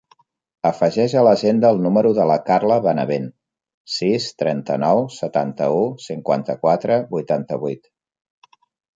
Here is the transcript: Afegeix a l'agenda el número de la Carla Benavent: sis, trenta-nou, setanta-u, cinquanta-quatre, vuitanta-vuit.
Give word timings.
Afegeix 0.67 1.13
a 1.19 1.21
l'agenda 1.25 1.69
el 1.75 1.81
número 1.81 2.13
de 2.19 2.23
la 2.29 2.37
Carla 2.47 2.77
Benavent: 2.85 3.27
sis, 3.95 4.25
trenta-nou, 4.43 5.03
setanta-u, 5.17 5.83
cinquanta-quatre, 6.07 6.97
vuitanta-vuit. 7.13 7.85